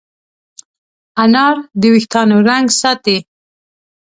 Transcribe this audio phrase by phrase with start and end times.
[1.23, 3.17] انار د وېښتانو رنګ ساتي.